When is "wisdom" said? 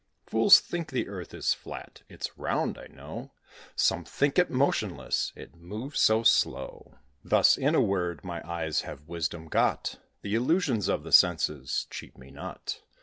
9.07-9.47